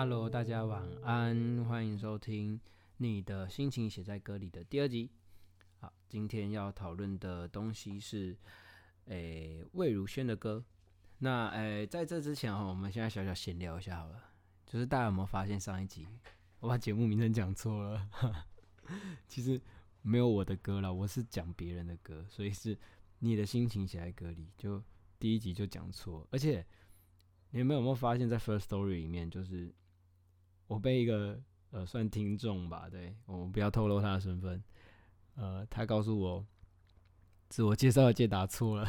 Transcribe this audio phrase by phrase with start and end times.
[0.00, 2.60] Hello，大家晚安，欢迎收听
[2.98, 5.10] 你的心情写在歌里的第二集。
[5.80, 8.38] 好，今天要讨论的东西是，
[9.06, 10.64] 诶，魏如萱的歌。
[11.18, 14.22] 那诶，在这之前哈，我们现在小小闲聊一下好了。
[14.64, 16.06] 就是大家有没有发现上一集
[16.60, 18.08] 我把节目名称讲错了？
[19.26, 19.60] 其实
[20.02, 22.78] 没有我的歌了，我是讲别人的歌，所以是
[23.18, 24.46] 你的心情写在歌里。
[24.56, 24.80] 就
[25.18, 26.64] 第一集就讲错，而且。
[27.50, 29.74] 你们有没有发现，在 First Story 里面，就是
[30.68, 31.36] 我被一个
[31.70, 34.62] 呃算听众吧，对我们不要透露他的身份，
[35.34, 36.46] 呃，他告诉我
[37.48, 38.88] 自我介绍的解答错了，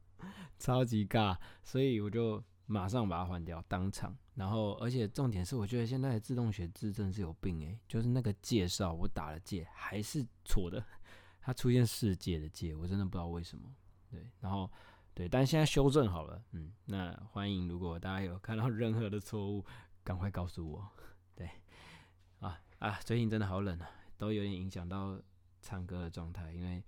[0.58, 4.16] 超级尬，所以我就马上把它换掉，当场。
[4.34, 10.82] 然后，而且重点是，我觉得现在的自动写字真是有病诶，就是那个介绍我打了介还是错的，
[11.42, 13.64] 它出现世界的界，我真的不知道为什么。
[14.10, 14.70] 对，然后。
[15.16, 19.64] 对，但现在修正好了，嗯，那欢迎，如果大家有看到任何的错误，
[20.04, 20.86] 赶快告诉我。
[22.86, 25.20] 啊，最近真的好冷啊，都有点影响到
[25.60, 26.80] 唱歌的状态，因为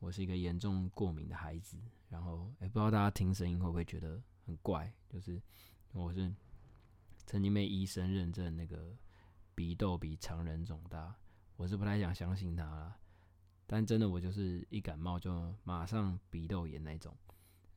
[0.00, 1.78] 我是一个严重过敏的孩子，
[2.10, 5.40] 然后也不知道大家听声音会不会觉得很怪，就是
[5.92, 6.30] 我是
[7.24, 8.94] 曾经被医生认证那个
[9.54, 11.16] 鼻窦比常人肿大，
[11.56, 12.94] 我是不太想相信他了，
[13.66, 17.16] 但真的我就是一感冒就马上鼻窦炎那种。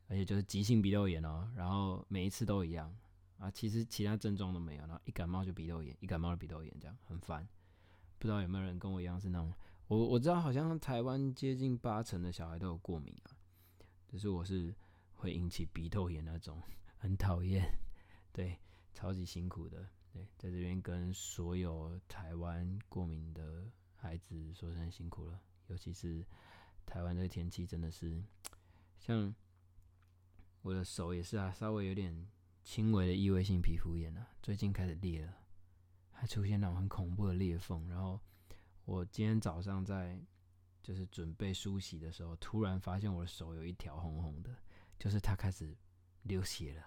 [0.06, 2.94] 而且就是急性鼻窦炎哦，然后每一次都一样
[3.38, 7.48] 啊，其实其他症状都没有，然后一感冒就鼻窦炎，一感冒就鼻窦炎，这样很烦。
[8.20, 9.52] 不知道有没有人跟我一样是那种，
[9.88, 13.34] 我我知道好像台湾接近八成的小孩都有过敏啊，
[14.06, 14.72] 就是我是
[15.14, 16.62] 会引起鼻窦炎那种，
[16.98, 17.68] 很讨厌，
[18.30, 18.58] 对，
[18.94, 23.64] 超级辛苦的，对，在这边跟所有台湾过敏的
[23.96, 26.24] 孩子说声辛苦了，尤其是
[26.84, 28.22] 台湾这个天气真的是
[29.00, 29.34] 像。
[30.62, 32.28] 我的手也是啊，稍微有点
[32.62, 35.38] 轻微的异位性皮肤炎啊，最近开始裂了，
[36.20, 37.88] 还出现那种很恐怖的裂缝。
[37.88, 38.20] 然后
[38.84, 40.20] 我今天早上在
[40.82, 44.54] 就是准备梳洗的时候，突然发现我的手有一条红红的，
[44.98, 45.74] 就是它开始
[46.24, 46.84] 流血了。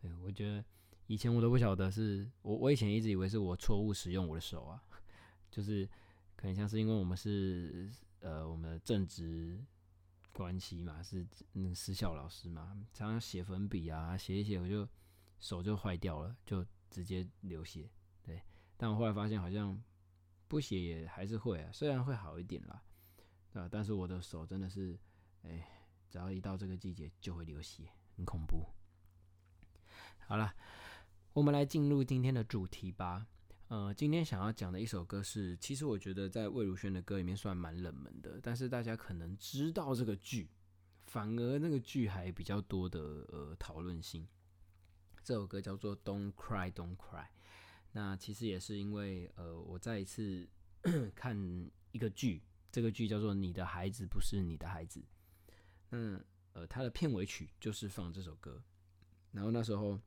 [0.00, 0.64] 对我觉得
[1.08, 4.80] 以前我都不晓得是我，我以前一直以为是我错误使用我的手啊，
[5.50, 5.84] 就是
[6.36, 7.90] 可能像是因为我们是
[8.20, 9.60] 呃我们的正职。
[10.36, 14.84] 关系嘛，是那个私校老师嘛，常常写粉笔啊，写一写我就
[15.38, 17.88] 手就坏掉了，就直接流血。
[18.76, 19.80] 但我后来发现好像
[20.48, 22.82] 不写也还是会啊，虽然会好一点啦，
[23.54, 24.98] 啊，但是我的手真的是，
[25.42, 25.66] 哎，
[26.10, 27.84] 只要一到这个季节就会流血，
[28.16, 28.66] 很恐怖。
[30.26, 30.54] 好了，
[31.32, 33.26] 我们来进入今天的主题吧。
[33.68, 40.50] 呃，今天想要讲的一首歌是，其实我觉得在魏如萱的歌里面算蛮冷门的，但是大家可能知道这个剧，
[41.06, 44.28] 反而那个剧还比较多的呃讨论性。
[45.22, 47.24] 这首歌叫做《Don't Cry Don't Cry》，
[47.96, 50.46] 那其实也是因为呃我再一次
[51.16, 51.34] 看
[51.92, 55.00] 一个剧，这个剧叫做《你的孩子不是你的孩子》，
[55.88, 56.22] 那
[56.52, 58.62] 呃它的片尾曲就是放这首歌，
[59.32, 59.98] 然后那时候。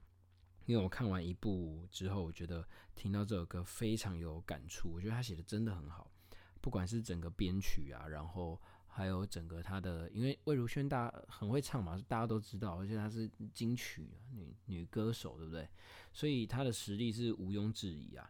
[0.66, 4.92] 因为我看完一部之后，我觉得听到这首歌非常有感触。
[4.92, 6.12] 我觉得他写的真的很好，
[6.60, 8.62] 不管是整个编曲啊，然后
[8.98, 15.70] 还有整个他的，因为魏如萱大很会唱嘛，大家都知道，而且她是金曲女女歌手，对不对？
[16.12, 18.28] 所以她的实力是毋庸置疑啊。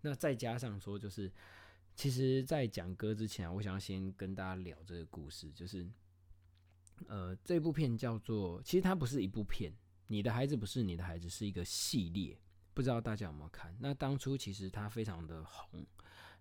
[0.00, 1.32] 那再加上说，就是
[1.94, 5.88] 其实，在讲歌之前，我想要先跟大家聊这个故事，就是
[7.06, 9.72] 呃，这部片叫做，其实它不是一部片。
[10.08, 12.36] 你的孩子不是你的孩子，是一个系列，
[12.74, 13.72] 不知道大家有没有看？
[13.78, 15.86] 那当初其实它非常的红，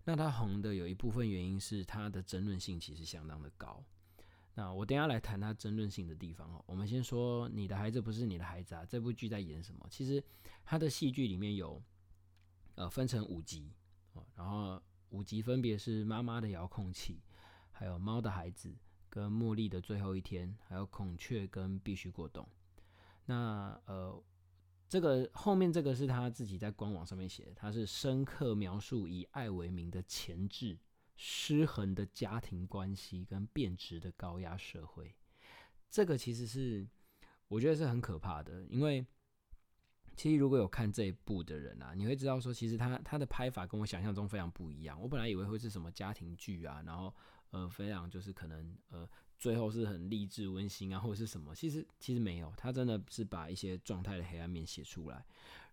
[0.06, 3.84] 那它红的有一部分原因是它的争论性其实相当的高。
[4.56, 6.64] 那我等下来谈它争论性的地方哦。
[6.66, 9.88] 我们先说你的孩子不是你的孩子啊，这部剧在演什么？
[9.90, 10.22] 其实
[10.66, 11.82] 它的戏剧里面有
[12.76, 13.72] 呃分成五集，
[14.36, 17.22] 然后五集分别是妈妈的遥控器，
[17.72, 18.76] 还有猫的孩子，
[19.10, 22.46] 跟茉莉的最后一天，还有孔雀跟必须过冬。
[23.26, 24.22] 那呃，
[24.90, 30.76] 这个后面这个是他自己在官网上面写的，他是深刻描述以爱为名的前置、
[31.16, 35.16] 失衡的家庭关系跟变质的高压社会。
[35.92, 36.88] 这个其实是
[37.48, 39.06] 我觉得是很可怕的，因为
[40.20, 45.02] 其实如果有看这一部的人啊，你会知道说，其实他他的拍法跟我想象中非常不一样。
[45.02, 47.16] 我本来以为会是什么家庭剧啊，然后
[47.52, 49.08] 呃，非常就是可能呃。
[49.38, 51.56] 最后是很励志温馨啊，或者是什么？
[51.56, 55.26] 其实其实没有，他真的是把一些状态的黑暗面写出来。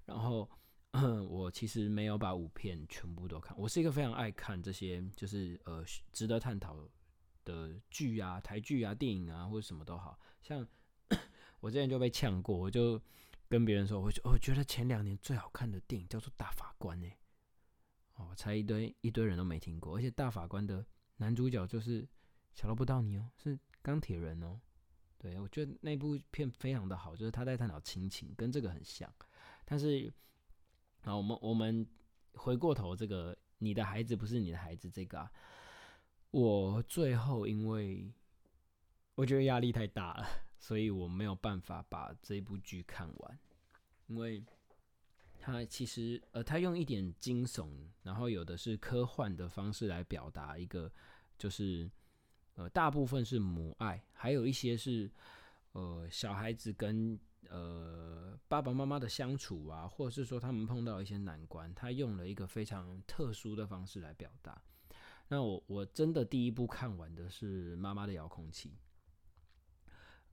[0.04, 0.48] 然后
[1.28, 3.58] 我其实没有把五片全部都看。
[3.58, 6.88] 我是一个非常爱看这些，就是呃值得探讨
[7.44, 10.64] 的剧啊、台剧啊、电影啊，或者什么都好像。
[11.58, 13.02] 我之前就被呛过，我就
[13.48, 17.10] 跟别人说，我觉我觉得前两年最好看的电影叫做《大法官》呢。
[18.14, 20.84] 哦，我猜一堆一堆人都没听过，而且《大法官》的
[21.16, 22.08] 男主角就是
[22.54, 24.60] 小罗伯道尼哦，是钢铁人哦。
[25.18, 29.12] 对我觉得那部片非常的好，就是他在探讨亲情，跟这个很像。
[29.64, 30.12] 但是，
[31.02, 31.86] 啊，我们我们
[32.34, 35.30] 回过头，这个你的孩子不是你的孩子，这个啊，
[36.30, 38.12] 我最后因为
[39.14, 40.26] 我觉得压力太大了，
[40.66, 43.38] 所以我没有办法把这部剧看完，
[44.08, 44.42] 因为
[45.38, 47.70] 他其实呃，他用一点惊悚，
[48.02, 50.90] 然后有的是科幻的方式来表达一个，
[51.38, 51.88] 就是
[52.56, 55.08] 呃，大部分是母爱，还有一些是
[55.70, 57.16] 呃，小孩子跟
[57.48, 64.60] 呃爸爸妈妈的相处啊，或者是说他们碰到一些难关，他用了一个非常特殊的方式来表达。
[65.28, 68.70] 那我我真的第一部看完的是《妈妈的遥控器》。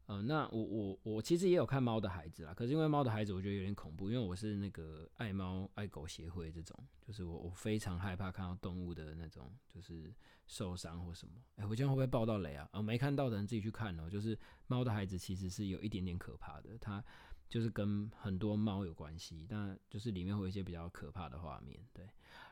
[0.07, 10.13] 嗯，那我我我其实也有看《猫的孩子》啦，可是因为《猫的孩子》我觉得有点恐怖，因为我是那个爱猫爱狗协会这种，就是我我非常害怕看到动物的那种就是
[10.45, 11.33] 受伤或什么。
[11.55, 12.67] 哎，我今天会不会爆到雷啊？
[12.73, 14.09] 啊，没看到的人自己去看哦。
[14.09, 14.35] 就是
[14.67, 17.01] 《猫的孩子》其实是有一点点可怕的，它
[17.49, 21.79] 就是跟很多猫有关系，但就是里面会有一些比较可怕的画面。
[21.93, 22.05] 对，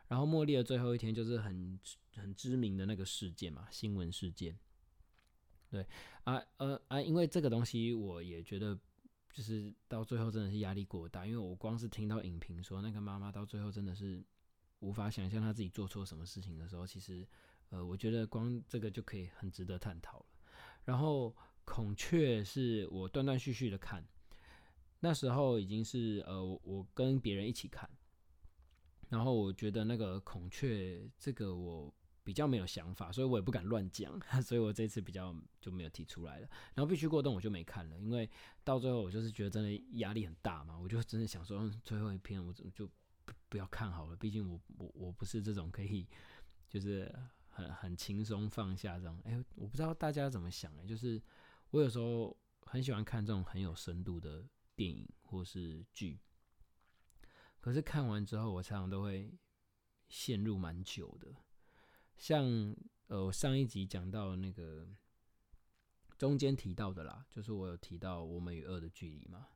[0.07, 1.77] 然后《茉莉的最后一天》就是很
[2.15, 4.57] 很知名的那个事件嘛，新闻事件。
[5.71, 5.87] 对
[6.25, 8.77] 啊，呃啊，因为这个东西，我也觉得
[9.31, 14.21] 就是到最后真的是压力过大，因为我光是听到影评说那个妈妈到最后真的是
[14.79, 17.25] 无法想象她自己做错什么事情的时候，其实
[17.69, 20.25] 呃，我觉得光这个就可以很值得探讨了。
[20.83, 21.33] 然后
[21.63, 24.05] 孔雀是我断断续续的看，
[24.99, 27.89] 那时候已经是呃，我跟别人一起看，
[29.07, 31.93] 然后我觉得那个孔雀这个我。
[32.23, 36.47] 比较没有想法，所以我也不敢乱讲， 所以我这次比较就没有提出来了。
[36.75, 38.29] 然后必须过冬我就没看了，因为
[38.63, 42.89] 到最后我就是觉得真的压力很大嘛，我就真的想说最后一篇我就
[43.49, 46.07] 不要看好了，毕竟我我我不是这种可以
[46.69, 47.11] 就是
[47.49, 49.19] 很很轻松放下这种。
[49.23, 51.21] 哎，我不知道大家怎么想哎，就是
[51.71, 54.45] 我有时候很喜欢看这种很有深度的
[54.75, 56.19] 电影或是剧，
[57.59, 59.33] 可是看完之后我常常都会
[60.07, 61.33] 陷入蛮久的。
[62.21, 62.45] 像
[63.07, 64.87] 呃上一集讲到那个
[66.19, 69.47] 中间提到的啦，就是我有提到我们与恶的距离嘛。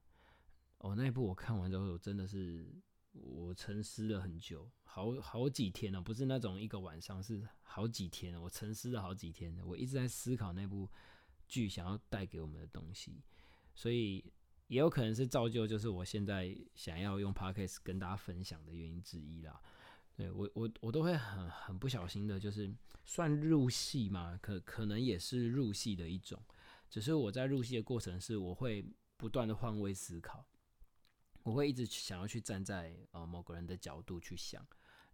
[0.79, 2.67] 哦，那一部我看完之后，真的是
[3.11, 10.89] 我沉思了很久，好好几天了，不是那种一个晚上，是好几天，我沉思了好几天，我一直在思考那部
[11.47, 13.23] 剧想要带给我们的东西，
[13.75, 14.25] 所以
[14.65, 19.61] 也有可能是造就，就是我现在想要用 podcast 跟大家分享的原因之一啦。
[20.15, 22.73] 对我我我都会很很不小心的，就是
[23.03, 26.41] 算入戏嘛，可可能也是入戏的一种。
[26.89, 28.85] 只是我在入戏的过程是，我会
[29.17, 30.45] 不断的换位思考，
[31.43, 34.65] 我会一直想要去站在呃某个人的角度去想。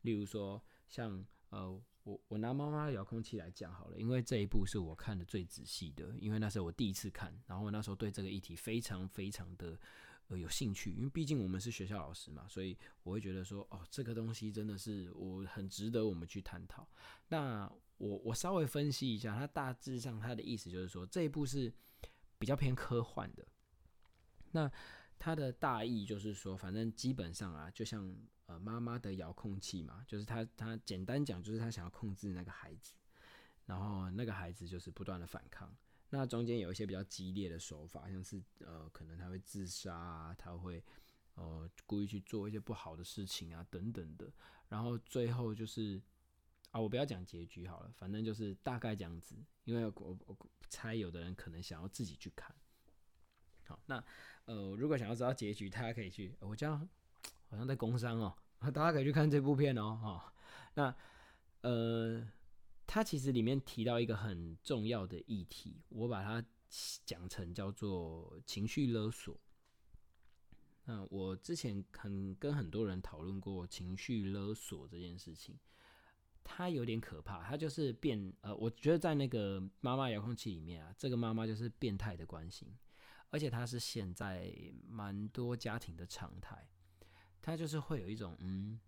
[0.01, 9.79] 例如说，像呃我我拿妈妈的遥控器来讲好了，因为这一部是我看的最仔细的，因为那是我第一次看，然后那时候对这个议题非常非常的。
[10.31, 16.87] 呃，有兴趣，因为毕竟我们是学校老师嘛，所以我会觉得说，哦，这个东西真的是我很值得我们去探讨。
[17.27, 21.69] 那我我稍微分析一下，它大致上它的意思就是说，这一部是
[22.39, 23.45] 比较偏科幻的。
[24.51, 24.71] 那
[25.19, 32.93] 它的大意就是说，反正基本上啊，就像呃妈妈的遥控器嘛，就是他他简单讲就是他想要控制那个孩子，
[33.65, 35.75] 然后那个孩子就是不断的反抗。
[36.13, 40.83] 那中间有一些比较激烈的手法，像是呃，可能他会自杀啊，他会
[41.35, 44.29] 呃故意去做一些不好的事情啊，等等的。
[44.67, 46.01] 然后最后就是
[46.71, 49.35] 啊，我不要讲结局好了，反正就是大概这样子。
[49.63, 50.37] 因为我我
[50.69, 52.53] 猜有的人可能想要自己去看。
[53.65, 54.03] 好，那
[54.43, 56.77] 呃，如果想要知道结局，大家可以去，我这样
[57.49, 59.95] 好像在工商哦，大家可以去看这部片哦。
[59.95, 60.33] 哈，
[60.73, 60.93] 那
[61.61, 62.27] 呃。
[62.93, 66.45] 它其实里面提到一个很重要的议题，我把它
[67.05, 69.39] 讲成叫做情绪勒索。
[70.83, 75.57] 那我之前很跟很多人讨论过情绪勒索这件事情，
[76.43, 77.41] 它有点可怕。
[77.41, 82.77] 它就是变呃，我觉得在那个妈妈遥控器里面啊，这个妈妈就是变态的关心，
[83.29, 84.53] 而且它是现在
[84.85, 86.67] 蛮多家庭的常态。
[87.41, 88.81] 它就是会有一种嗯，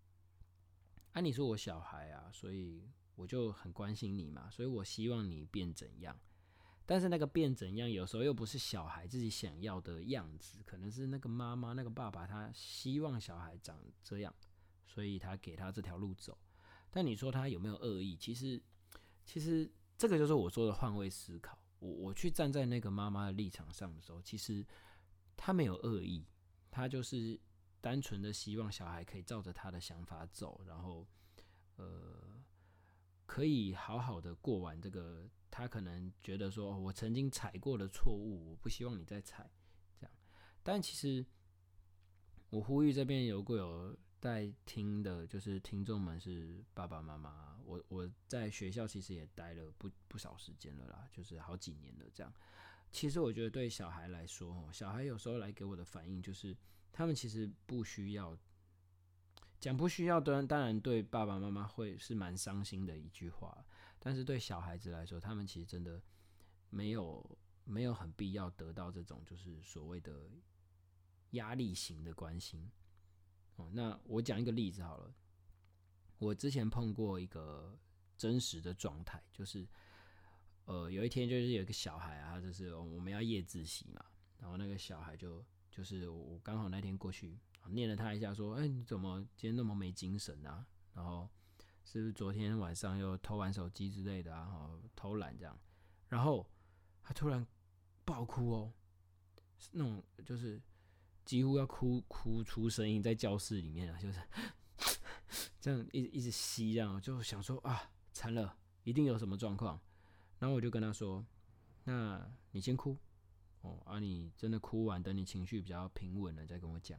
[1.13, 2.91] 啊，你说我小孩啊，所以。
[3.15, 6.19] 我就很关心你嘛，所以我希望你变怎样，
[6.85, 14.33] 但是那个变怎样，有时候又不是小孩自己想要的样子，可能是那个妈妈、那个爸爸他希望小孩长这样，
[14.87, 16.37] 所以他给他这条路走。
[16.89, 18.15] 但你说他有没有恶意？
[18.15, 18.61] 其实，
[19.25, 21.57] 其实这个就是我说的换位思考。
[21.79, 24.65] 我我去站在那个妈妈的立场上的时候，其实
[25.35, 26.25] 他没有恶意，
[26.71, 27.39] 他就是
[27.81, 31.05] 单纯的希望小孩可以照着他的想法走，然后
[31.75, 32.41] 呃，
[33.33, 35.27] 可以好好的过完这个。
[35.49, 39.49] 他可能觉得说，我曾经踩过的错误，我不希望你再踩，
[39.99, 40.15] 这样。
[40.63, 41.23] 但其实，
[42.49, 47.59] 我呼吁这边有过有在听的，就是听众们是爸爸妈妈。
[47.65, 52.33] 我我在学校其实也待了不不少时间了啦，就是好几年了这样。
[52.91, 56.55] 其实我觉得对小孩来说，小孩有时候来给我的反应就是，
[56.91, 58.35] 他们其实不需要
[59.63, 63.65] 讲不需要，当然当然对爸爸妈妈会是蛮伤心的一句话。
[63.97, 66.01] 但是对小孩子来说，他们其实真的
[66.69, 67.25] 没有
[67.63, 70.29] 没有很必要得到这种就是所谓的
[71.31, 72.69] 压力型的关心。
[73.55, 75.15] 哦，那我讲一个例子好了。
[76.17, 77.79] 我之前碰过一个
[78.17, 79.65] 真实的状态，就是
[80.65, 84.03] 呃有一天就是有一个小孩啊，就是我们要夜自习嘛，
[84.39, 85.41] 然后那个小孩就
[85.71, 87.39] 就是我刚好那天过去
[87.69, 91.29] 念了他一下，说：“哎，你怎么今天那么没精神啊？”然后。
[91.85, 94.71] 是不是昨天晚上又偷玩手机之类的啊？
[94.95, 95.59] 偷懒这样，
[96.07, 96.49] 然后
[97.03, 97.45] 他突然
[98.05, 98.73] 爆哭哦，
[99.73, 100.59] 那种就是
[101.25, 104.21] 几乎要哭哭出声音在教室里面啊，就是
[105.59, 109.77] 这样一一直吸，这样就想说啊，惨了，一定有什么状况。
[110.39, 111.23] 然后我就跟他说
[111.83, 112.97] ：“那你先哭
[113.59, 116.97] 哦，啊，你真的哭完，等你情绪比较平稳了再跟我讲。”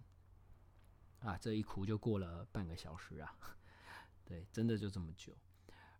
[1.25, 3.35] 啊，这一哭就过了半个小时啊。
[4.25, 5.33] 对，真的就这么久。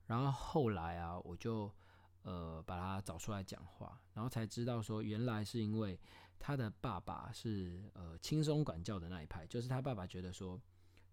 [0.07, 1.73] 然后后来啊，我就
[2.23, 5.99] 呃把他找出来讲话，然后才知道说，原来是因为
[6.38, 10.61] 他的爸爸是呃轻松管教的那一派，就是他爸爸觉得说，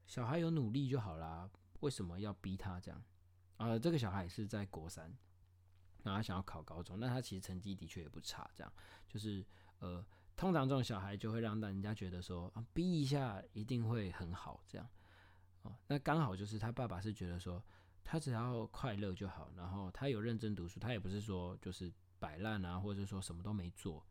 [0.06, 1.50] 小孩有努力就好啦，
[1.80, 3.02] 为什么要逼他这样？
[3.58, 5.06] 啊，这个小孩也是在国三，
[6.04, 8.74] 然后他想要考高中，那他其实成绩的确也不差，这样
[9.08, 9.46] 就是
[9.80, 10.04] 呃，
[10.42, 14.90] 通常这种小孩就会让人家觉得说啊，逼一下一定会很好这样。
[15.62, 17.64] 哦，那刚好就是他爸爸是觉得说，
[18.04, 24.04] 他只要快乐就好，然后他有认真读书，他也不是说就是摆烂啊，或者说什么都没做，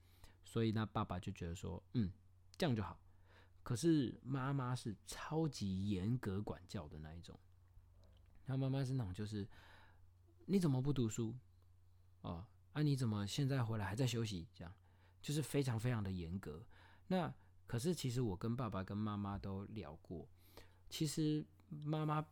[0.44, 2.12] 所以那爸爸就觉得说，嗯，
[2.56, 2.96] 这样就好。
[3.64, 7.36] 可是妈妈是超级严格管教的那一种，
[8.46, 9.48] 他妈妈是那种就是
[10.46, 11.34] 你怎么不读书？
[12.20, 14.46] 哦，啊你怎么现在回来还在休息？
[14.54, 14.72] 这样
[15.20, 16.64] 就是非常非常的严格。
[17.08, 17.32] 那
[17.66, 20.28] 可是其实我跟爸爸跟妈妈都聊过。
[20.88, 22.24] 其实妈妈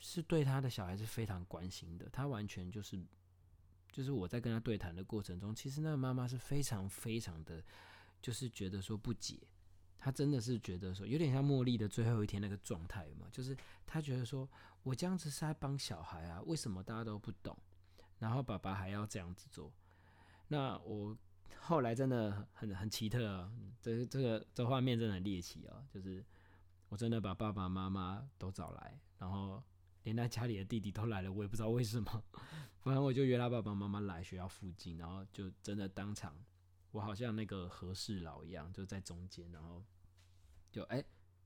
[0.00, 3.00] 是对他的小孩是非常关心的，他完全就是，
[3.92, 7.62] 就是我在跟他对谈的过程中，其实那个妈妈是非常非常的，
[8.20, 9.38] 就是觉得说不解，
[9.96, 13.56] 他真的是觉得说有点像茉莉的最后一天那个状态嘛，就是
[13.86, 14.48] 他觉得说
[14.82, 17.56] 我这样子是在帮小孩啊，为什么大家都不懂，
[18.18, 19.72] 然后爸爸还要这样子做，
[20.48, 21.16] 那我
[21.70, 23.50] 后来真的很很奇特啊，
[23.80, 26.22] 这这个这画面真的很猎奇哦，就是。
[26.90, 29.62] 我真的把爸爸妈妈都找来，然后
[30.02, 32.24] 连他家里的弟弟都来了，我也不知道为什么。
[32.82, 36.34] 反正我就约他爸爸妈妈来学校附近，然后就真的当场，
[36.90, 39.84] 我好像那个和事佬一样，就在中间，然后
[40.72, 41.04] 就哎，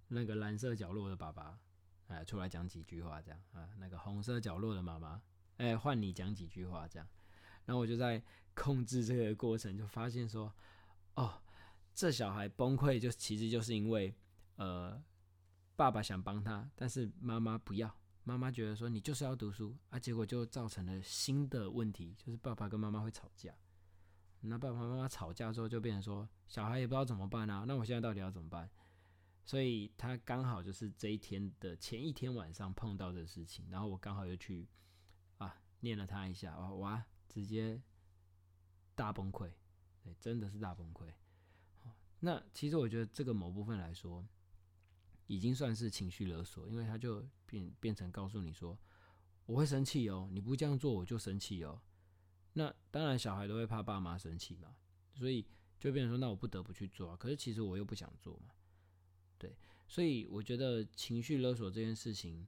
[0.08, 1.60] 那个蓝色角落的爸爸
[2.06, 5.20] 哎出来讲几句话这样啊，那个红色角落的妈妈
[5.58, 7.06] 哎换你讲几句话这样，
[7.64, 8.22] 然后我就在
[8.54, 10.52] 控制这个过程，就发现说
[11.14, 11.40] 哦，
[11.94, 14.14] 这小孩崩溃就其实就是因为
[14.56, 15.02] 呃。
[15.76, 17.92] 爸爸想帮他，但是妈妈不要。
[18.22, 23.52] 妈妈觉得说你就是要读书啊，结果就造成了新的问题，就是爸爸跟妈妈会吵架。
[24.38, 27.64] 那爸爸妈妈吵架之后，就变成说小孩也不知道怎么办啊。
[27.66, 28.70] 那我现在到底要怎么办？
[29.44, 34.68] 所以他刚好就是这一天的前一天晚上碰到的事情，然后我刚好又去
[35.38, 37.04] 啊念了他一下，哇，
[37.34, 37.82] 直接
[38.94, 39.50] 大崩溃，
[40.02, 41.06] 对，真的是大崩溃。
[42.20, 44.24] 那其实我觉得这个某部分来说。
[45.26, 48.78] 已经算是情绪勒索，因为他就变变成告诉你说，
[49.46, 51.80] 我会生气哦，你不这样做我就生气哦。
[52.52, 54.76] 那当然小孩都会怕爸妈生气嘛，
[55.14, 55.46] 所以
[55.80, 57.16] 就变成说，那我不得不去做啊。
[57.16, 58.54] 可是其实我又不想做嘛，
[59.38, 59.56] 对，
[59.88, 62.46] 所以我觉得情绪勒索这件事情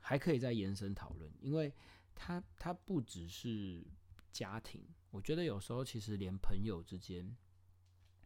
[0.00, 1.72] 还可以再延伸讨论，因为
[2.14, 3.84] 它它不只是
[4.32, 7.36] 家庭，我觉得有时候其实连朋友之间。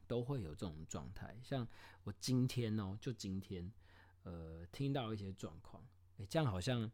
[0.07, 1.68] 都会有这种状态，像
[2.02, 3.71] 我今天哦，就今天，
[4.23, 6.90] 呃，听到一些状况，哎，这样好像，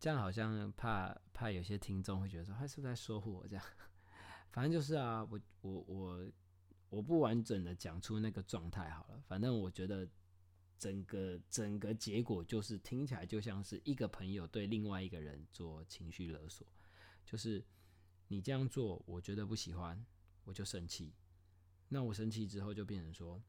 [0.00, 3.64] 这样好像怕怕有些听众会觉得说，他是不是在说我这样？
[4.50, 6.26] 反正就是啊，我我我
[6.88, 10.04] 我不完整的讲出那个状态好了，反正我觉得
[10.78, 16.66] 整个整个结果就是听起来就像是一个朋友对另外一个人做情绪勒索，
[17.24, 17.64] 就是
[18.28, 20.04] 你这样做，我觉得不喜欢，
[20.44, 21.14] 我就生气。
[21.88, 23.42] 那我生气之后就变成说，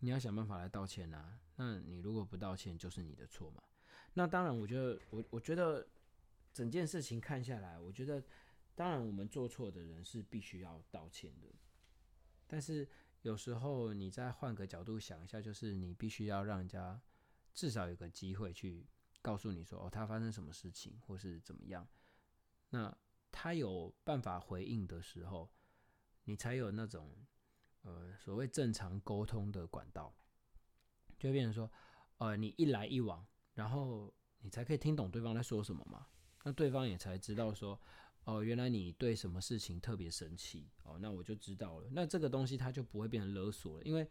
[0.00, 1.38] 你要想办法来道歉啊。
[1.56, 3.62] 那你如果不道歉，就是你的错嘛。
[4.14, 5.86] 那当然，我觉得我我觉得
[6.52, 8.22] 整件事情看下来，我觉得
[8.74, 11.48] 当然我们做错的人是必须要道歉的。
[12.46, 12.88] 但是
[13.22, 17.00] 有时候你再换个角度想一下，就是你必须要让人家
[17.52, 18.86] 至少有个机会去
[19.20, 21.86] 告诉你说哦，他发生什么事情或是怎么样。
[22.70, 22.96] 那
[23.32, 25.50] 他有办法回应的时候，
[26.24, 27.16] 你才有那种
[27.82, 30.14] 呃所谓正常沟通的管道，
[31.18, 31.70] 就变成说
[32.18, 36.06] 呃你一来一往，然后你才可以听懂对方在说什么嘛。
[36.44, 37.80] 那对方也才知道说。
[38.26, 41.88] 哦，原来你对什么事情特别生气哦，那我就知道了。
[41.92, 44.04] 那这个东西它就不会变成勒索了，因为，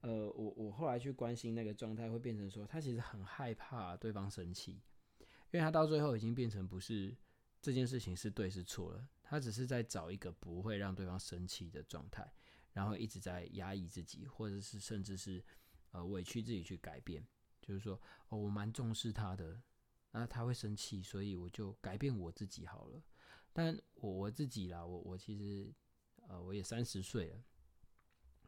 [0.00, 4.80] 呃，我我后来去关心那个状态，会变成说他其实很害怕对方生气，
[5.20, 7.16] 因为他到最后已经变成不是
[7.62, 12.28] 这件事情是对是错了，他只是在找一个不会让对方生气的状态，
[12.72, 15.40] 然后一直在压抑自己，或者是甚至是
[15.92, 17.24] 呃委屈自己去改变，
[17.62, 18.00] 就是说
[18.30, 19.62] 哦，我蛮重视他的，
[20.10, 23.00] 那他会生气，所以我就改变我自己好了。
[23.52, 25.72] 但我我自己啦，我我其实，
[26.28, 27.44] 呃，我也三十岁了，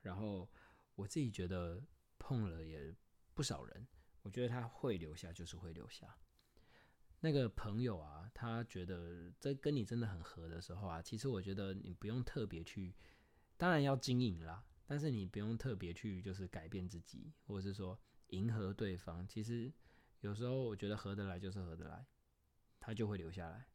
[0.02, 0.49] 然后
[0.94, 1.82] 我自己觉得
[2.18, 2.94] 碰了也
[3.35, 3.87] 不少人，
[4.23, 6.16] 我觉得他会留下就是会留下。
[7.21, 12.94] 那个朋友啊，他觉得这跟你真的很合的时候啊，其实我觉得你不用特别去，
[13.56, 19.26] 当然要经营啦，但是你不用特别去就是改变自己，或者是说迎合对方。
[19.28, 19.73] 其实
[20.21, 22.06] 有时候我觉得合得来就是合得来，
[22.80, 23.68] 他就会留下来。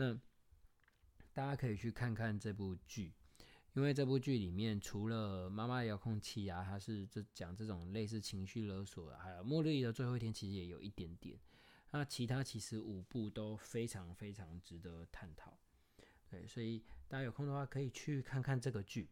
[0.00, 0.14] 那
[1.32, 3.12] 大家可以去看看这部剧，
[3.72, 11.36] 因为这部剧里面除了妈妈遥控器啊，它是这讲这种类似情绪勒索的，还有末日的最后一天，其实也有一点点。
[11.90, 15.58] 那其他其实五部都非常非常值得探讨。
[16.28, 19.10] 对，所以大家有空的话可以去看看这个剧，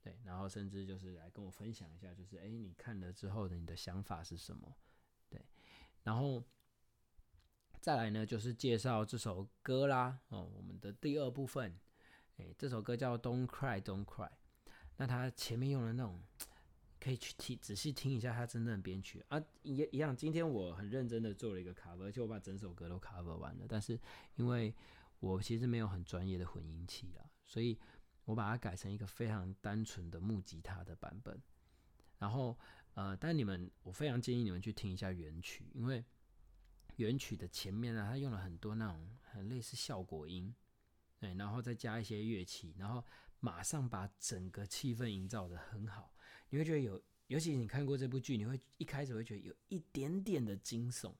[0.00, 4.76] 对，然后甚至就是来跟我分享一下，就是哎，你看了之后的你的想法是什么？
[5.28, 5.44] 对，
[6.04, 6.44] 然后。
[7.80, 10.18] 再来呢，就是介绍这首歌啦。
[10.28, 11.78] 哦，我们的第二部分，
[12.36, 14.28] 哎，这首歌叫《Don't Cry, Don't Cry》。
[14.96, 16.20] 那它前面用了那种，
[17.00, 20.14] 可以去听仔细听一下它真正的编曲啊，也一样。
[20.14, 23.64] 今天我很认真的做了一个 cover，而且我把整首歌都 cover 完了。
[23.68, 23.98] 但是
[24.34, 24.74] 因为
[25.20, 27.78] 我其实没有很专业的混音器啦，所以
[28.24, 31.40] 我把它改成一个非常单纯的木吉他的版本。
[32.18, 32.58] 然后
[32.94, 36.04] 呃，但你们，我非常建议你们去听一下原曲，因为。
[36.98, 40.52] 原曲的前面呢，他用了很多那种很类似效果音，
[41.20, 43.04] 对，然后再加一些乐器，然后
[43.38, 46.12] 马上把整个气氛营造的很好。
[46.50, 51.14] 你会觉得有，尤其你看过这部剧，你会一开始会觉得有一点点的惊悚，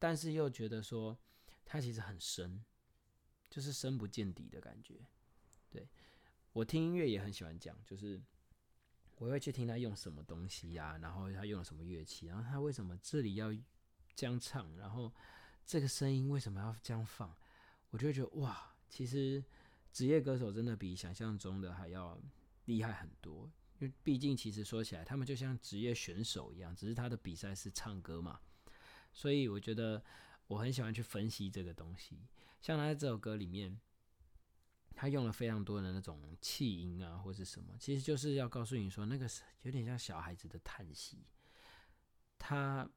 [0.00, 1.16] 但是又觉得说
[1.64, 2.64] 它其实很深，
[3.48, 5.06] 就是深不见底的感觉。
[5.70, 5.88] 对
[6.52, 8.20] 我听音乐也很喜欢讲，就是
[9.14, 13.54] 我会去听他用什么东西呀，然后他用了什么乐器，然后他为什么这里要。
[14.14, 15.12] 这样唱，然后
[15.66, 17.34] 这个声音为什么要这样放？
[17.90, 19.42] 我就会觉得哇，其实
[19.92, 22.20] 职业歌手真的比想象中的还要
[22.64, 23.50] 厉害很多。
[23.78, 28.40] 因为毕竟其实说起来，他们就像职业选手一样，只是他的比赛是唱歌嘛。
[29.12, 30.02] 所以我觉得
[30.46, 32.18] 我很喜欢去分析这个东西。
[32.60, 33.80] 像他这首歌里面，
[34.94, 41.24] 他用了非常多的那种气音啊，或是什么，其实就是要告诉你说，那个是有点像小孩子的叹息。
[42.38, 42.88] 他。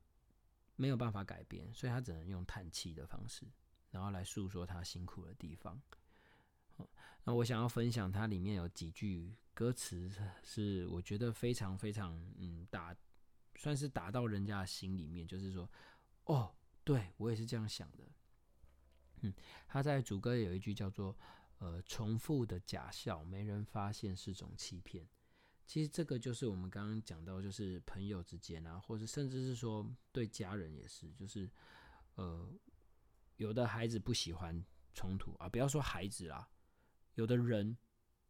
[0.78, 3.46] 没有办法改变，所以他只能用叹气的方式，
[3.92, 5.82] 然后来诉说他辛苦的地方。
[7.26, 10.10] 那我想要分享，它里面有几句歌词
[10.44, 12.96] 是我觉得非常非常嗯打，
[13.56, 15.70] 算是打到人家的心里面，就是说，
[16.24, 18.08] 哦，对我也是这样想的。
[19.22, 19.34] 嗯，
[19.68, 21.18] 他在主歌有一句叫做
[21.60, 25.06] “呃，重复的假笑，没人发现是种欺骗”。
[25.67, 31.51] 其实这个就是我们刚刚讲到，就是朋友之间啊，或者甚至是说对家人也是，就是
[32.15, 32.49] 呃，
[33.36, 36.47] 有的孩子不喜欢冲突啊，不要说孩子啦，
[37.15, 37.77] 有的人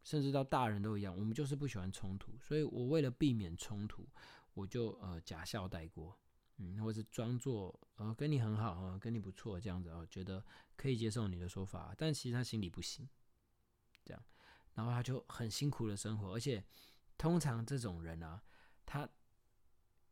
[0.02, 4.04] 甚至到大人都一样，我们就是不喜欢冲突，所以我为了避免冲突，
[4.54, 6.18] 我就呃假笑带过，
[6.56, 13.08] 嗯，或是装作呃跟你很好啊，跟你不错这样子，啊觉得可以接受你的说法，但其实他心里不行，
[14.04, 14.20] 这样，
[14.74, 16.64] 然后他就很辛苦的生活，而且。
[17.18, 18.42] 通常这种人啊，
[18.86, 19.06] 他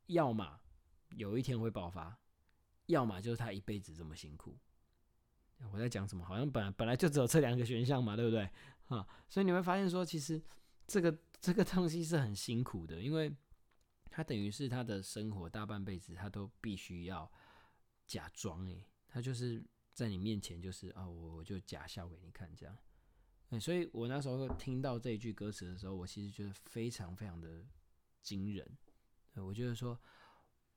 [0.07, 0.61] 要么
[1.11, 2.19] 有一天会爆发，
[2.87, 4.59] 要么就是他一辈子这么辛苦。
[5.73, 6.23] 我在讲什么？
[6.23, 8.51] 好像本来本来就只有这两个选项嘛，对不对？
[8.89, 10.43] 啊，所以你会发现说，其实
[10.87, 13.35] 这个这个东西是很辛苦的，因为
[14.11, 17.31] 他等于是他的生活大半辈子，他都必须要
[18.07, 19.65] 假装诶，他就是
[19.95, 22.77] 在你面前就是啊，我我就假笑给你看这样。
[23.61, 27.65] 所以我那时候听到这一句歌词的时候，我其实觉得非常非常的
[28.21, 28.67] 惊人。
[29.35, 29.99] 我觉得说，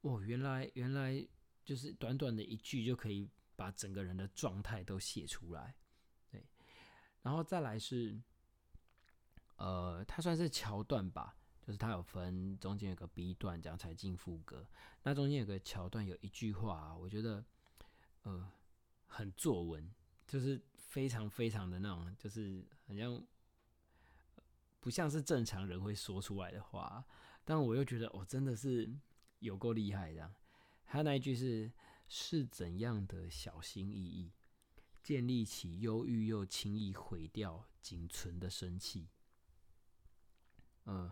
[0.01, 1.25] 哦，原来原来
[1.65, 5.75] 就是短短的一句就可以把整个人的状态都写出来。
[6.29, 6.45] 对，
[7.21, 8.21] 然后再来是，
[9.55, 14.67] 呃，它算是桥段吧，就是它有分中间有个 B 段，这样才进副歌。
[15.03, 17.43] 那中间有个桥段，有一句话，我觉得，
[18.23, 18.51] 呃，
[19.07, 19.89] 很作文，
[20.27, 23.23] 就是非常非常的那种，就是好像
[24.79, 27.05] 不像是正常人会说出来的话，
[27.45, 28.91] 但我又觉得，哦，真的是
[29.37, 30.33] 有够厉害这样。
[30.85, 31.71] 他那一句是
[32.07, 34.33] 是怎样的小心翼翼，
[35.03, 39.09] 建立起忧郁又轻易毁掉仅存的生气。
[40.85, 41.11] 嗯，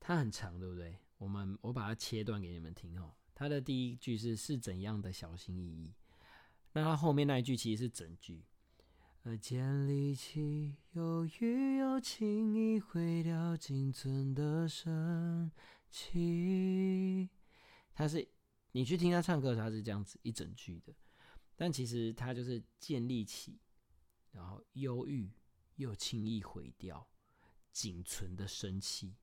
[0.00, 0.98] 它很长，对不对？
[1.18, 3.14] 我们我把它切断给你们听哦。
[3.34, 5.94] 它的第一句是是怎样的小心翼翼，
[6.72, 8.46] 那它后面那一句其实是整句。
[9.24, 15.52] 呃，建立起忧郁又轻易毁掉仅存的生
[15.88, 17.30] 气。
[17.94, 18.28] 它是
[18.72, 20.92] 你去听他唱歌，他是这样子一整句的，
[21.54, 23.60] 但其实他就是建立起，
[24.32, 25.30] 然后忧郁
[25.76, 27.08] 又轻易毁掉
[27.70, 29.14] 仅存的生气。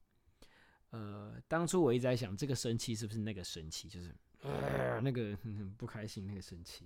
[0.91, 5.37] 呃，当初我一直在想，这个生气是不是那个生气，就是呃那个
[5.77, 6.85] 不开心那个生气。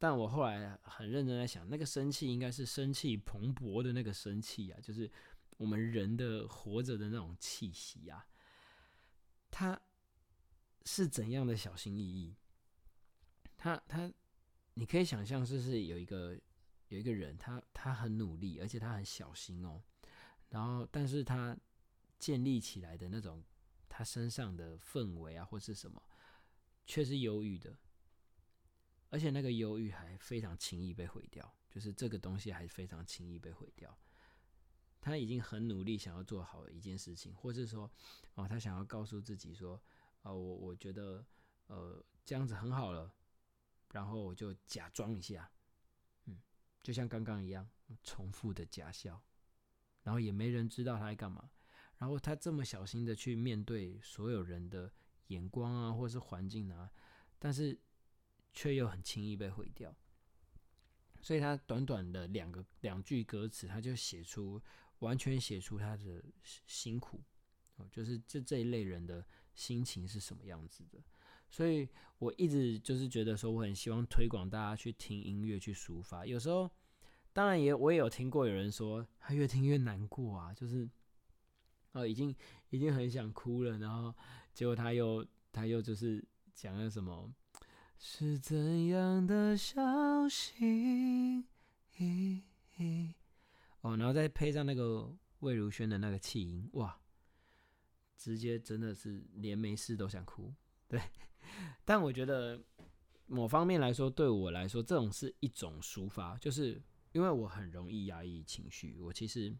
[0.00, 5.08] 但我后来很认真在想，那个生气应该是生气蓬勃的那个生气啊，就是
[5.58, 8.26] 我们人的活着的那种气息啊。
[9.50, 9.78] 他
[10.86, 12.34] 是怎样的小心翼翼？
[13.58, 14.10] 他他，
[14.72, 16.34] 你可以想象，就是有一个
[16.88, 19.82] 有一个人，他他很努力，而且他很小心哦。
[20.48, 21.54] 然后，但是他
[22.18, 23.44] 建立起来的那种
[23.86, 26.02] 他身上的氛围啊，或是什么，
[26.86, 27.76] 却是忧郁的。
[29.10, 33.98] 而且那个忧郁还非常轻易被毁掉，就是这个东西还非常轻易被毁掉。
[35.00, 37.90] 他已经很努力想要做好一件事情，或是说，
[38.34, 39.82] 哦，他想要告诉自己说，
[40.22, 41.24] 哦，我我觉得，
[41.66, 43.12] 呃，这样子很好了，
[43.92, 45.50] 然后我就假装一下，
[46.26, 46.38] 嗯，
[46.82, 47.68] 就像刚刚一样，
[48.04, 49.20] 重复的假笑，
[50.02, 51.50] 然后也没人知道他在干嘛。
[51.98, 54.92] 然后他这么小心的去面对所有人的
[55.28, 56.90] 眼光啊，或是环境啊，
[57.38, 57.76] 但是。
[58.52, 59.94] 却又很轻易被毁掉，
[61.22, 64.60] 所以他短短的两个两句歌词，他就写出
[64.98, 66.22] 完全写出他的
[66.66, 67.22] 辛苦
[67.76, 70.98] 哦，就是这这一类人的心情是什么样子的。
[71.48, 76.26] 所以我一直就是觉得说，我很希望推广大家去听音乐去抒发。
[76.26, 76.70] 有时候，
[77.32, 80.88] 当然也我也有听过有人说，他越听越难过啊，就是
[81.92, 82.34] 哦，已经
[82.70, 84.14] 已经很想哭了，然后
[84.52, 87.32] 结果他又他又就是讲了什么。
[88.02, 91.46] 是怎样的小心
[91.98, 92.42] 翼
[92.78, 93.14] 翼？
[93.82, 96.98] 哦，然后再配上那个魏如萱的那个气音，哇，
[98.16, 100.50] 直接真的是连没事都想哭。
[100.88, 100.98] 对，
[101.84, 102.58] 但我觉得
[103.26, 106.80] 某方面来说，对我来说，这种是一种抒发，就是
[107.12, 109.54] 因为我很容易压抑情绪，我其实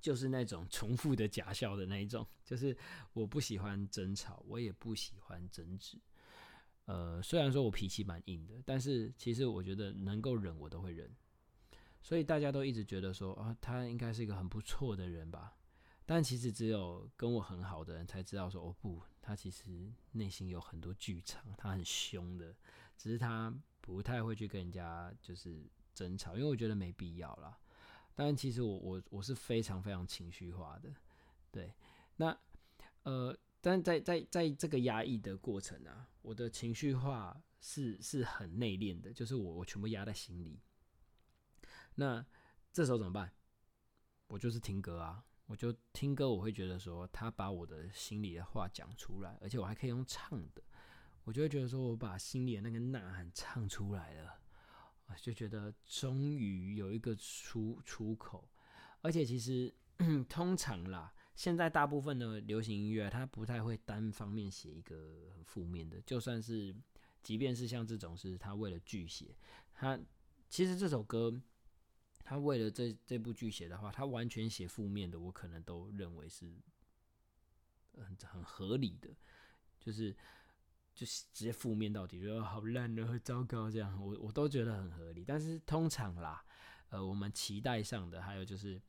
[0.00, 2.74] 就是那种重复的假笑的那一种，就是
[3.12, 6.00] 我不喜欢争吵，我也不喜欢争执。
[6.86, 11.10] 呃，虽然说我脾气蛮硬的，但是其实我觉得能够忍，我都会忍。
[12.02, 15.56] 所以大家都一直觉得说啊，他应该是一个很不错的人吧？
[16.04, 22.54] 但其实只有跟我很好的人才知道说，哦不，他其实内心有很多剧场，他很凶的，
[22.98, 27.58] 只是他不太会去跟人家就是争吵，因为我觉得没必要啦。
[28.14, 30.92] 但其实我我我是非常非常情绪化的，
[31.50, 31.72] 对，
[32.16, 32.36] 那
[33.04, 33.34] 呃。
[33.64, 40.60] 但在在在这个压抑的过程啊，我的情绪化是是很内敛的，就是我我全部压在心里。
[41.94, 42.22] 那
[42.70, 43.32] 这时候怎么办？
[44.26, 50.62] 我就是听歌啊，我就听歌，我会觉得说他把我的心里的话讲出来，而且我还可以用唱的，
[51.24, 54.40] 我就会觉得说我把心里的那个呐喊唱出来了，
[55.06, 58.46] 我就觉得终于有一个出出口，
[59.00, 59.72] 而且其实
[60.28, 61.13] 通常啦。
[61.34, 66.00] 现在大部分的流行音乐，它不太会单方面写一个负面的。
[66.02, 66.72] 就算是，
[67.22, 69.34] 即便是像这种，是他为了剧写，
[69.72, 69.98] 他
[70.48, 71.34] 其实这首歌，
[72.22, 76.54] 他为了这这部剧写的话，他完全写负面的，我可能都认为是
[77.96, 79.10] 很很合理的，
[79.80, 80.16] 就是
[80.94, 85.24] 就是直接负面到底，觉得好烂的、很糟糕这样，我我都觉得很合理。
[85.24, 86.44] 但是通常啦，
[86.90, 88.80] 呃，我们期待上的，还有就是。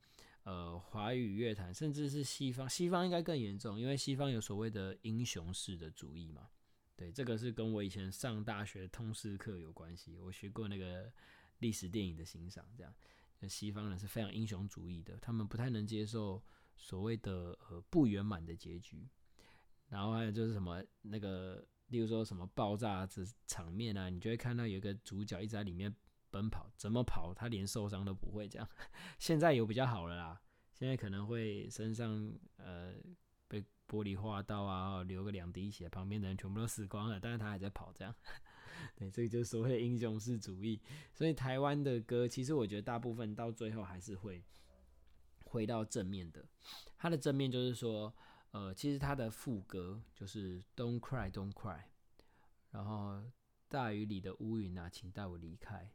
[0.46, 6.48] 呃，华语乐坛，甚至是西方，西方应该更严重，因为西方有所谓的英雄式的主义嘛。
[6.94, 10.16] 对，这个是跟我以前上大学通识课有关系。
[10.16, 11.12] 我学过那个
[11.58, 12.94] 历史电影的欣赏，这样，
[13.48, 16.40] 西方人是非常英雄主义的，他们不太能接受
[16.76, 19.04] 所谓的呃不圆满的结局。
[19.88, 25.92] 然后还有就是什么那个，例如说什么爆炸这场面啊，你就会看到有一个主角一直在里面
[26.36, 28.68] 奔跑，怎么跑他连受伤都不会这样。
[29.18, 30.42] 现在有比较好了啦，
[30.74, 32.92] 现在可能会身上呃
[33.48, 38.14] 被玻璃划到啊，流个两滴血，旁边的人全部都死光了，但是他还在跑这样。
[38.94, 40.78] 对，这个就是所谓的英雄式主义。
[41.14, 44.44] 所以台湾的歌，其实我觉得大部分到最后还是会
[45.46, 46.44] 回到正面的。
[46.98, 48.14] 它的正面就是说，
[48.50, 51.84] 呃，其实它的副歌就是 “Don't cry, don't cry”，
[52.70, 53.22] 然后
[53.68, 55.90] 大雨里的乌云啊，请带我离开。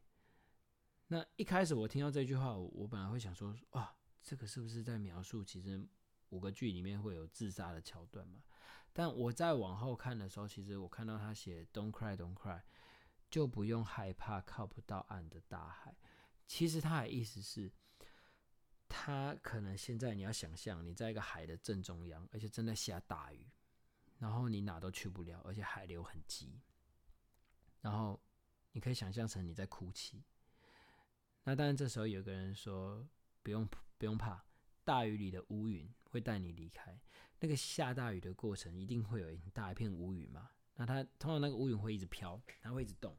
[1.12, 5.86] 那一开始我听到这句话，我本来会想说，哇，这个是不是在描述其实
[6.30, 8.42] 五个剧里面会有自杀的桥段嘛？
[8.94, 12.62] 但我在往后看的时候，其实我看到他写 “Don't cry, don't cry”，
[13.30, 15.94] 就不用害怕靠不到岸的大海。
[16.46, 17.70] 其实他的意思是，
[18.88, 23.50] 他可能现在你要想象，你在一个海的正中央，而且正在下大雨，
[24.18, 26.58] 然后你哪都去不了，而且海流很急，
[27.82, 28.18] 然后
[28.72, 30.24] 你可以想象成你在哭泣。
[31.44, 33.06] 那当然，这时候有个人说
[33.42, 34.44] ：“不用不用怕，
[34.84, 37.00] 大雨里的乌云会带你离开。”
[37.40, 40.50] 那个下大雨的过程，一定会有很大一片乌云嘛？
[40.76, 43.18] 那它通常那个乌云会一直飘，它会一直动，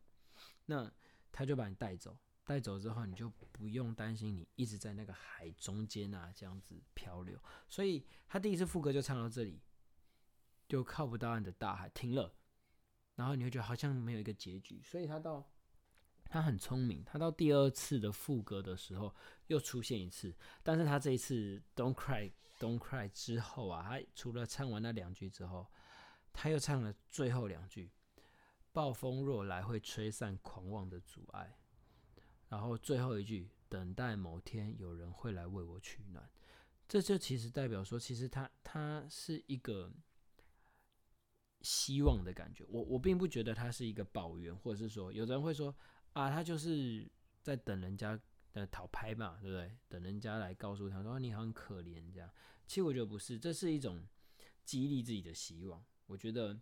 [0.65, 0.89] 那
[1.31, 7.37] 它就把你带走，带走之后，你就不用担心你一直在那个海中间啊这样子漂流。
[7.67, 9.61] 所以他第一次副歌就唱到这里，
[10.69, 12.33] 就靠不到岸的大海停了，
[13.15, 14.81] 然后你会觉得好像没有一个结局。
[14.81, 15.45] 所以他到
[16.33, 19.13] 他很聪明，他到第二次的副歌的时候
[19.45, 22.31] 又出现一次，但是他这一次 Don't cry。
[22.59, 25.67] Don't cry 之后啊，他除了唱完那两句之后，
[26.31, 27.91] 他又唱了最后两句：
[28.71, 31.55] 暴风若来，会吹散狂妄的阻碍。
[32.49, 36.27] 然后最后一句：等待某天有人会来为我取暖。
[36.87, 39.91] 这就其实代表说，其实他他是一个
[41.61, 42.65] 希望的感觉。
[42.69, 45.75] 我我并不觉得他是一个抱怨，或者是说，有人会说
[46.13, 47.07] 啊，他就是
[47.41, 48.19] 在等人家
[48.53, 49.75] 的讨拍嘛，对不对？
[49.89, 52.29] 等人家来告诉他说你很可怜这样。
[52.65, 54.07] 其实我觉得不是，这是一种
[54.63, 55.83] 激励自己的希望。
[56.05, 56.59] 我觉得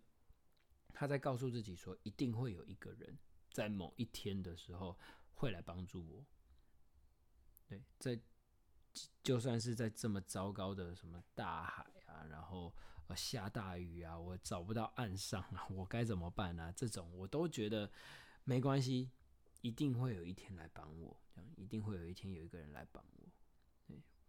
[0.92, 3.18] 他在告诉自己说，一定会有一个人
[3.50, 4.98] 在某一天的时候
[5.34, 6.24] 会来帮助我。
[7.68, 8.18] 对，在
[9.22, 12.74] 就算是在这么糟糕的什么大海啊，然后
[13.06, 16.72] 呃下大雨啊，我找不到岸上啊，我该怎么办呢？
[16.76, 17.90] 这种我都觉得
[18.44, 19.10] 没关系，
[19.62, 23.32] 一定会有一天来帮我，这样一定会有一天有一个人来帮我。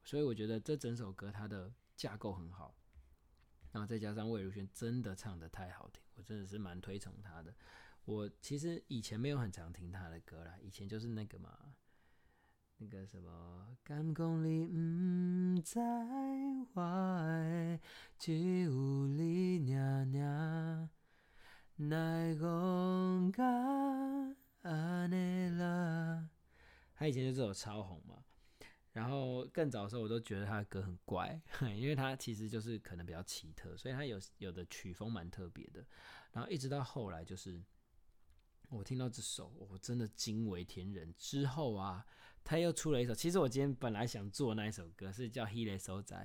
[0.05, 2.75] 所以我觉得这整首歌它的架构很好，
[3.71, 7.53] 然后再加上魏如萱真的唱的太好听，我真的是蛮推崇她的。
[8.05, 11.73] 我其实以前没有很常听她的歌啦，以前就是那个嘛，
[12.77, 15.81] 那个什么，甘公里唔在
[16.73, 17.79] 外，
[18.19, 20.89] 只有你娘娘，
[21.77, 26.29] 奈讲噶安尼啦。
[26.95, 28.23] 他以前就这首超红嘛。
[28.91, 31.41] 然后更早的时候，我都觉得他的歌很怪，
[31.75, 35.83] 因为他其实就是可能比较奇特，所以他有有的曲风蛮特别的。
[36.31, 37.59] 然后一直到后来，就是
[38.69, 41.11] 我听到这首，我真的惊为天人。
[41.17, 42.05] 之后啊，
[42.43, 46.17] 他又出了一首，其实我今天本来想做那一首歌，是叫《He 所在》。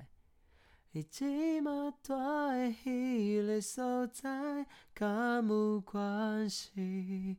[0.91, 2.15] 你这么大
[2.51, 7.37] 的迄个所在，敢有关系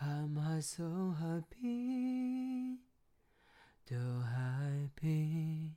[0.00, 2.78] ？I'm I so happy。
[3.86, 5.72] Do happy?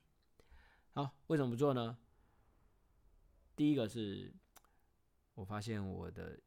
[0.93, 1.97] 好，为什么不做呢？
[3.55, 4.33] 第一个是，
[5.35, 6.39] 我发现我的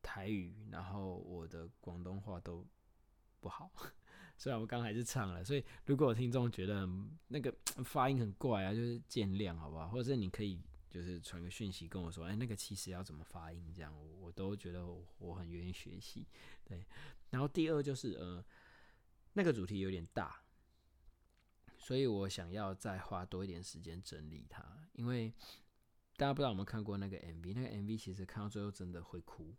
[0.00, 2.66] 台语，然后我的广东话都
[3.40, 3.70] 不好。
[4.38, 6.88] 虽然我刚还是唱了，所以如果听众觉得
[7.28, 9.88] 那个发音很怪啊，就是见谅好不好？
[9.88, 10.60] 或者是你可以
[10.92, 13.72] 就是传个讯息跟我说，哎，那个其实要怎么发音？
[13.74, 14.86] 这样我我都觉得
[15.18, 16.28] 我很愿意学习。
[16.64, 16.86] 对，
[17.30, 18.44] 然后第二就是呃。
[19.34, 20.42] 那个主题有点大，
[21.78, 24.62] 所以我想要再花多一点时间整理它。
[24.92, 25.32] 因为
[26.18, 29.56] 大家不知道有没有看过那个 MV，那个 MV 其实看到最后真的会哭。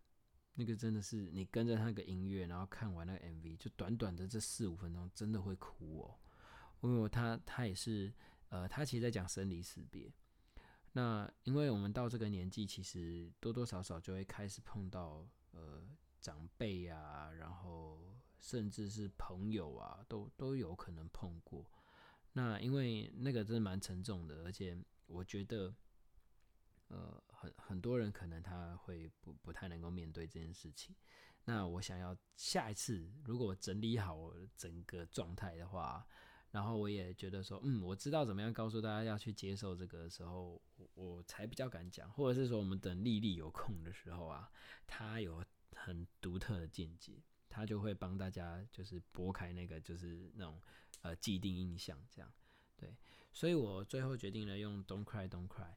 [0.53, 6.19] 那个真的是你跟着那个音乐，然后看完那个 MV，就短短的这四五分钟，真的会哭哦。
[6.81, 8.13] 因为他他也是
[8.49, 10.13] 呃，他其实在讲生离死别。
[10.93, 15.83] 那因为我们到这个年纪，其实多多少少就会开始碰到呃
[16.19, 17.99] 长辈呀，然后。
[18.43, 21.65] 甚至是朋友啊，都都有可能碰过。
[22.33, 25.73] 那因为那个真的蛮沉重的，而且我觉得，
[26.89, 30.93] 呃，很很多人可能他会不不太能够面对这件事情。
[31.45, 36.05] 那我想要下一次，如果整理好我整个状态的话，
[36.53, 40.61] 然后我也觉得说，嗯，我知道怎么样告诉大家要去接受这个的时候，
[40.93, 44.51] 我才比较敢讲，或者是说我们等丽丽有空的时候啊，
[44.85, 45.43] 她有
[45.75, 50.61] 很独特的见解，她就会帮大家就是拨开那个就是那种
[51.01, 52.31] 呃既定印象这样，
[52.77, 52.95] 对，
[53.33, 55.73] 所以我最后决定了用 Don't Cry Don't Cry，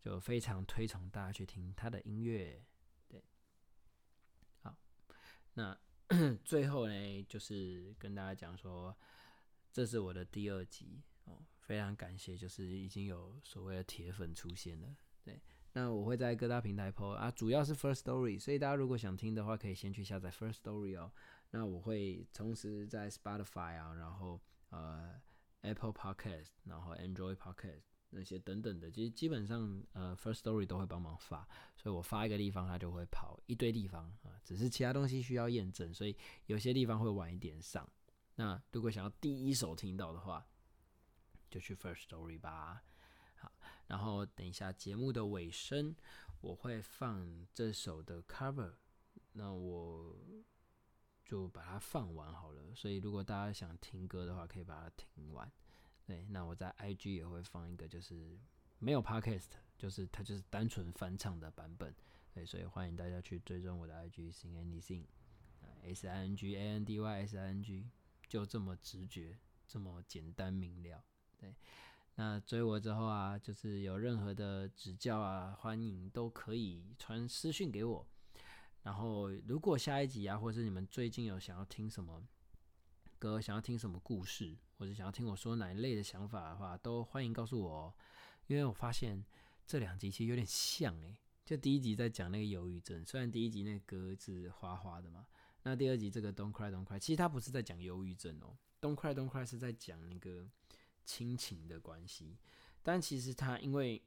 [0.00, 2.60] 就非常推崇大家去听他的音乐，
[3.08, 3.22] 对，
[4.62, 4.76] 好，
[5.54, 5.78] 那。
[6.42, 8.96] 最后呢，就是跟大家讲说，
[9.72, 14.96] 这是我的第二集哦，非常感谢，就是已经有所谓的铁粉出现了。
[15.22, 15.40] 对，
[15.72, 21.12] 那我会在各大平台 PO 啊，主要是 First Story，所以大家如果想听的话，可以先去下载 First Story 哦。
[21.50, 25.20] 那我会同时在 Spotify 啊，然后呃
[25.62, 27.84] Apple Podcast，然后 Android Podcast。
[28.10, 34.40] 那些等等的，其实基本上呃，First Story 都会帮忙发，所以我发一个地方，它就会跑一堆地方啊。
[34.42, 37.86] 只是其他东西需要验证，所以有些地方会晚一点上。
[38.38, 40.46] 那如果想要第一手听到的话，
[41.50, 42.84] 就去 First Story 吧。
[43.34, 43.50] 好，
[43.88, 45.96] 然后等一下节目的尾声，
[46.40, 48.74] 我会放这首的 Cover，
[49.32, 50.16] 那我
[51.24, 52.72] 就把它放完好了。
[52.76, 55.50] 所以如果大家想听歌的话，可以把它听完。
[56.06, 58.38] 对，那我在 IG 也会放一个，就是
[58.78, 61.92] 没有 Podcast，就是它就是单纯翻唱的版本。
[62.32, 67.90] 对，所以欢迎大家去追踪我的 IG sing anything，S I N G A N D Y S I N G，
[68.28, 71.02] 就这么直觉，这么简单明了。
[71.38, 71.54] 对，
[72.16, 78.06] 那追我之后啊，就是有任何的指教啊，欢迎都可以传私讯给我。
[78.82, 82.22] 然后如果下一集啊，或是你们最近有想要听什么
[83.18, 84.56] 歌，想要听什么故事。
[84.78, 87.94] 或者想要听我说哪一类的想法的话，都欢迎告诉我哦。
[88.46, 89.24] 因为我发现
[89.66, 95.26] 这两集其实有点像诶，就第一集在讲那个忧郁症，虽然第一集那个歌是花花的嘛，
[95.68, 100.48] 那第二集这个 Don't Cry Don't Cry，其实它不是在讲忧郁症哦，Don't Cry Don't Cry 是在讲那个
[101.04, 102.38] 亲情的关系，
[102.82, 104.02] 但其实它因为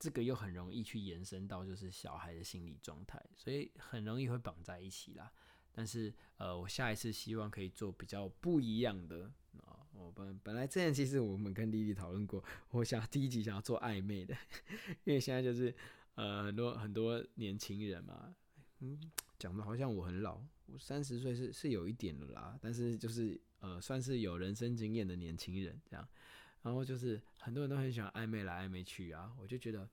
[0.00, 5.32] 这个又很容易去延伸到就是小孩的心理状态，所以很容易会绑在一起啦。
[5.70, 9.86] 但是呃，我下一次希望可以做比较不一样的啊。
[9.92, 14.36] 我本本来之前其实我们跟丽丽讨论过，我想第一集想要做暧昧的，
[15.04, 15.72] 因为现在就是
[16.16, 18.34] 呃很多很多年轻人嘛，
[18.80, 19.00] 嗯，
[19.38, 20.42] 讲的好像我很老，
[20.78, 26.08] 三十岁是是有一点的啦，但是就是呃算是有人生经验的年轻人这样，
[26.62, 29.88] 然后就是很多人都很喜欢暧昧来暧昧去啊，我就觉得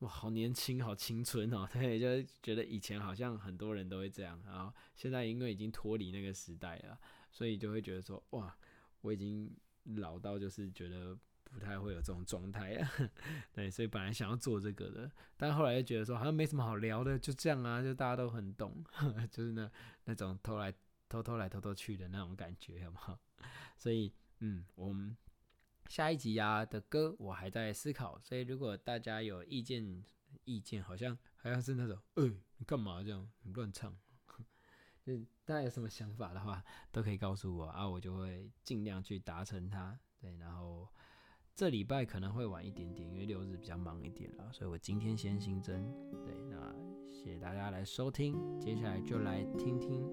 [0.00, 6.98] 哇好年轻好青春哦， 对，就觉得以前好像很多人都会这样，然后现在因为已经脱离那个时代了，
[7.30, 8.56] 所以就会觉得说哇。
[9.04, 9.54] 我已经
[9.96, 11.14] 老到就是觉得
[11.54, 12.90] 不太会有这种状态啊，
[13.54, 18.84] 对，所以本来想要做这个的，但后来又觉得说好像没什么好聊的，就这样啊，就大家都很懂，
[19.30, 19.70] 就是那
[20.04, 20.74] 那种偷来
[21.08, 23.18] 偷偷来偷偷去的那种感觉，好不好？
[23.78, 25.16] 所以嗯，我们
[25.88, 30.04] 下一集呀的歌我还在思考，所以如果大家有意见，
[30.44, 33.96] 意见好像好像是那种，呃，你干嘛这样乱唱？
[35.06, 39.98] 嗯，大家有什么想法的话，都可以告诉我啊，我就会尽量去达成它。
[40.18, 40.88] 对，然后
[41.54, 45.88] 这礼拜可能会晚一点点，因为六日比较忙一点了，所以我今天先新增。
[46.24, 46.74] 对，那
[47.12, 50.04] 谢谢大家来收听，接下来就来听听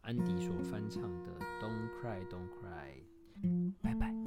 [0.00, 3.02] 安迪所翻唱的《Don't Cry Don't Cry》，
[3.82, 4.19] 拜拜。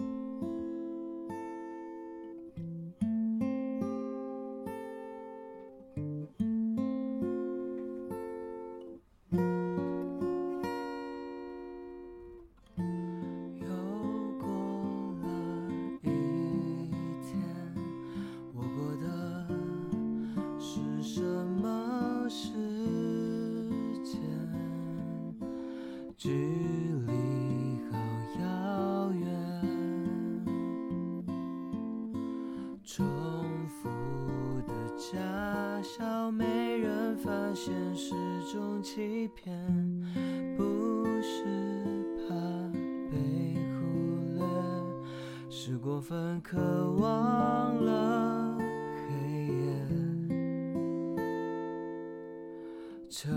[53.15, 53.29] 彻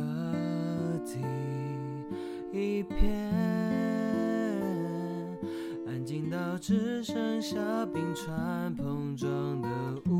[1.04, 1.18] 底
[2.50, 3.12] 一片
[5.86, 7.58] 安静，到只剩下
[7.92, 9.28] 冰川碰撞
[9.60, 9.68] 的
[10.08, 10.15] 雾。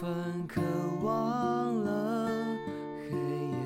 [0.00, 0.62] 分渴
[1.02, 2.30] 望了
[3.10, 3.16] 黑
[3.48, 3.58] 夜。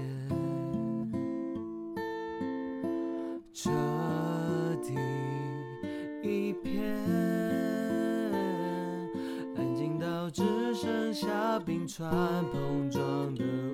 [3.53, 3.71] 彻
[4.83, 4.95] 底
[6.23, 6.83] 一片
[9.57, 10.43] 安静到只
[10.75, 12.11] 剩下冰川
[12.51, 13.72] 碰撞的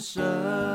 [0.00, 0.69] 生